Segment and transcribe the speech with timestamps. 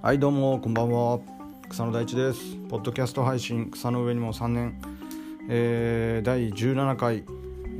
[0.00, 1.18] はいどうもこんばんは。
[1.68, 2.38] 草野大地です。
[2.68, 4.80] ポッドキャスト配信草の上にも3年、
[5.48, 7.24] えー、第17回、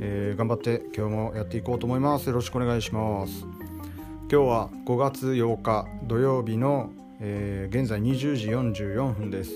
[0.01, 2.27] えー、頑張って今日もやっていこうと思います。
[2.27, 3.45] よろしくお願いします。
[4.29, 6.91] 今日は5月8日土曜日の、
[7.21, 9.53] えー、現在20時44分です。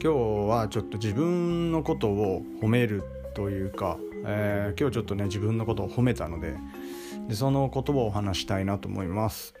[0.00, 0.08] 日
[0.48, 3.02] はちょっと自分のことを褒める
[3.34, 6.54] というか、えー、今日ちょっとね自分のことを褒めたので
[7.28, 9.52] でその言葉を話したいなと思います。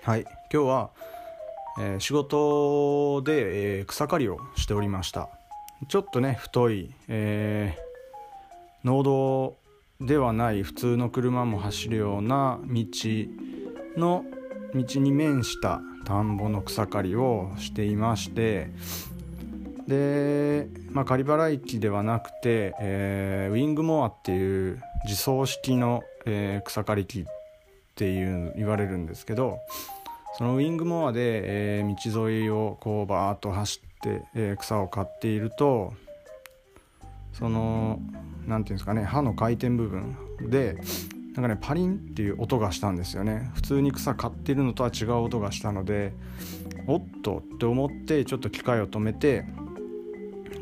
[0.00, 0.22] はい。
[0.52, 0.90] 今日は、
[1.78, 5.28] えー、仕事で、えー、草刈りをしておりました。
[5.88, 9.56] ちょっとね太い、えー、農道
[10.00, 12.84] ではない普通の車も走るような道
[13.96, 14.24] の
[14.74, 18.70] 道に面した田んぼの草刈りをしていまして
[19.86, 27.26] で、まあ、刈り払い機ではなくて、えー、ウィングモアっていう自走式の、えー、草刈り機
[28.02, 29.60] っていう言われるんですけど
[30.36, 35.92] そのウィングモアで、えー、道沿いをこうバーッと走って、えー、草を刈っていると
[37.32, 38.00] その
[38.48, 40.16] 何ていうんですかね刃の回転部分
[40.50, 40.78] で
[41.34, 43.50] なんかねパリンっていう音がしたんですよね。
[43.54, 46.12] 普通に草刈ってるのとは違う音がしたので
[46.88, 49.46] おっとって思ってちょっと機械を止めて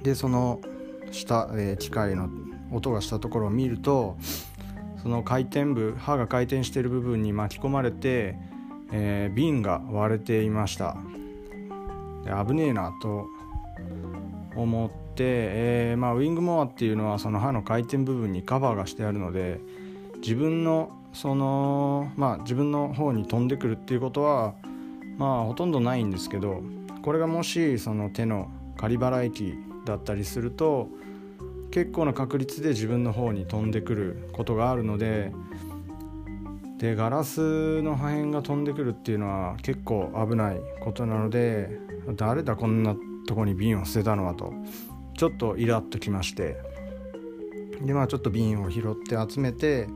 [0.03, 0.61] でその
[1.11, 2.29] 下、えー、機械の
[2.71, 4.17] 音がしたところを見ると
[5.03, 8.37] その回転部刃が回転している部分に巻き込まれて、
[8.93, 10.97] えー、瓶が割れていました。
[12.25, 13.27] で危ねえなと
[14.55, 19.61] 思って、えー、まあ、ウィングモアっていうのはその刃の回転部分にカバーがしてあるので
[20.17, 24.55] 自分のそのまあ自分の方に飛んでくるっていうことは
[25.17, 26.63] まあほとんどないんですけど
[27.03, 30.89] これがもしその手の仮払い機だったりすると
[31.71, 35.33] 結構な確率で自分の方に飛んでくることがあるので
[36.79, 41.79] でガラスの破片が飛んでくるっていうのは結構危ないことなので
[42.17, 42.97] 誰だこんな
[43.29, 44.53] とこに瓶を捨てたのはと
[45.17, 46.57] ちょっとイラッときまして
[47.83, 49.89] でまあちょっと瓶を拾って集めて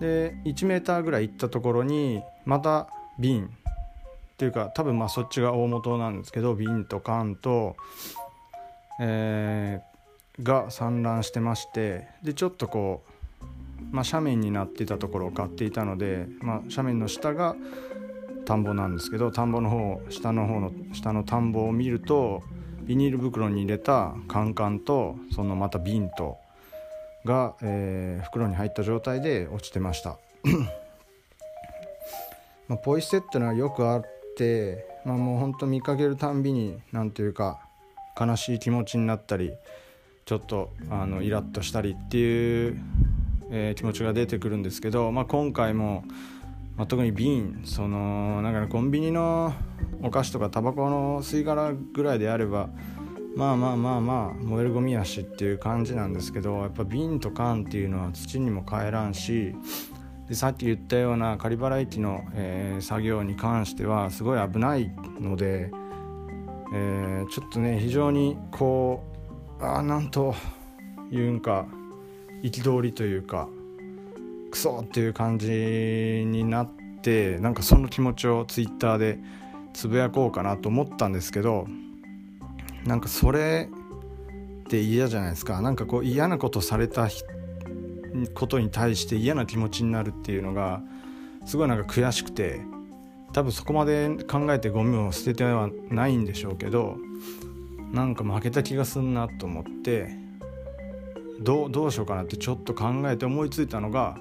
[0.00, 7.76] で1 m ぐらい行ったところにまた瓶っていうか多分まあそっちが大元なんですけど瓶と缶と、
[9.00, 9.91] えー、
[10.40, 13.02] が散乱してましてでちょっとこ
[13.40, 13.44] う、
[13.90, 17.56] まあ、斜面になっていたところを買っていたので、まあ、斜面の下が
[18.44, 22.42] 田んぼなんですけど田んぼの方下の方の下の田んぼを見ると
[22.82, 26.38] ビニール袋に入れたカンカンとそのまた瓶と
[27.24, 30.18] が、えー、袋に入った状態で落ちてました。
[32.68, 34.04] まあ、ポイ捨てっていうのはよくあっ
[34.36, 37.60] て、まあ、もうほんと見かけるたんびに何ていうか
[38.18, 39.52] 悲しい気持ちになったり
[40.24, 42.80] ちょっとあのイラッとしたりっていう、
[43.50, 46.04] えー、気持ちが出てくるんですけど、まあ、今回も、
[46.76, 49.52] まあ、特に瓶そのなんか、コンビニの
[50.02, 52.70] お菓子とかタバコの吸い殻ぐらいであれば
[53.34, 59.54] まあまあまあまあ燃えるゴミやしっていう感じなんですけどやっぱ瓶と缶っていうのは土にも帰らんし
[60.28, 65.70] でさっき言ったような仮払い機の、えー、作業に関してはすごい危ないので、
[66.74, 69.11] えー、ちょっとね非常にこう
[69.62, 70.34] あなんと
[71.10, 71.66] 言うんか
[72.42, 73.48] 憤りというか
[74.50, 76.70] クソっていう感じになっ
[77.02, 79.18] てなんかその気持ちをツイッターで
[79.72, 81.66] つぶやこうかなと思ったんですけど
[82.84, 83.68] なんかそれ
[84.64, 85.60] って嫌じゃないですか。
[85.60, 87.08] なんかこう嫌なことされた
[88.34, 90.82] ことに対して嫌な気持ちになるっていうのが
[91.44, 92.60] すごいなんか悔しくて
[93.32, 96.96] 多分そこまで考えてゴミを捨ててはないんでしょうけど
[97.92, 100.08] なんか負けた気がすんなと思って
[101.40, 104.16] どうどうしようかなってちょっと考えて思いついたのが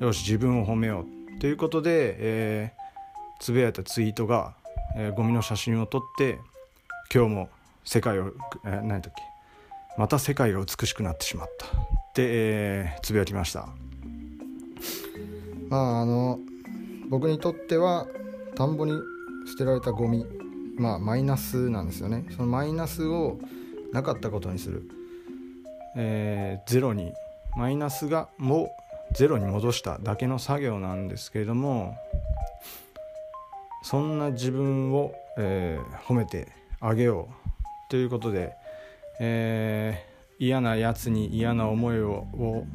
[0.00, 1.06] よし自分を褒めよ
[1.36, 4.54] うということで、えー、つぶやいたツイートが、
[4.96, 6.38] えー、ゴミの写真を撮って
[7.12, 7.48] 今日も
[7.84, 8.32] 世界を、
[8.64, 9.22] えー、何だっけ
[9.96, 11.70] また世界が美しくなってしまったっ
[12.12, 13.68] て、えー、つぶやきました。
[15.68, 16.38] まああの
[17.08, 18.06] 僕にとっては
[18.54, 18.92] 田んぼに
[19.46, 20.26] 捨てられたゴミ
[20.76, 22.26] まあマイナスなんですよね。
[22.36, 23.38] そのマイナスを
[23.92, 24.88] なかったことにする、
[25.96, 27.12] えー、ゼロに。
[27.56, 28.68] マイナスがも
[29.12, 31.96] ゼロに戻しただけの作業なんですけれども
[33.82, 36.48] そんな自分を、えー、褒めて
[36.80, 38.52] あげようということで、
[39.20, 42.66] えー、嫌なやつに嫌な思いをを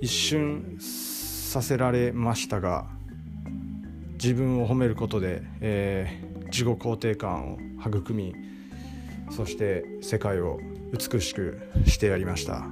[0.00, 2.86] 一瞬させられましたが
[4.14, 8.34] 自分を褒めることで、えー、自己肯定感を育み
[9.30, 10.60] そして世界を
[10.92, 12.66] 美しくしてやりました。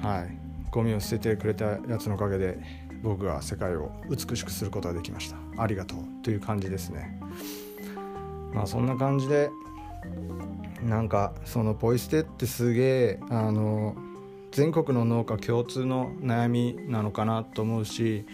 [0.00, 0.38] はい。
[0.70, 2.58] ゴミを捨ててくれたやつのおかげで
[3.02, 5.36] 僕が世界を美しくすることができました。
[5.60, 7.20] ありがとうという感じですね。
[8.54, 9.50] まあそんな感じで
[10.84, 13.96] なんかそのポイ捨てってすげえあの
[14.52, 18.24] 全国の農家共通の悩みなのかなと思うし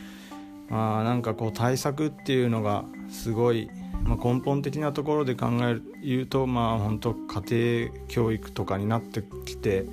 [0.69, 3.71] まあなんかこう対策っていうのがすごい、
[4.05, 9.87] まあ、根本的なところで考える言うとまあ本当家庭教育とかになってきて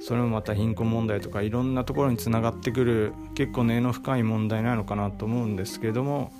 [0.00, 6.32] それもまた貧困問題とかいろんなところにつながってくる結構根の深い問題なのかなと思うんですけれども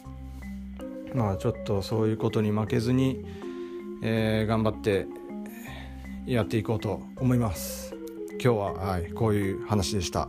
[1.14, 3.24] まあちょっとそういうことに負けずに、
[4.02, 5.06] えー、頑張って
[6.26, 7.94] やっていこうと思います。
[8.32, 10.28] 今日は、はい、こういう話でした。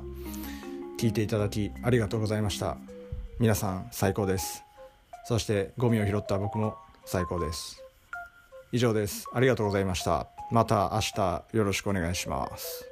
[0.97, 2.77] 聞いていただきありがとうございました。
[3.39, 4.68] 皆さん最高です。
[5.29, 7.83] そしてゴミを拾った僕も最高です。
[8.71, 9.25] 以上です。
[9.31, 10.25] ありがとうございました。
[10.49, 12.83] また明日よろしくお願いします。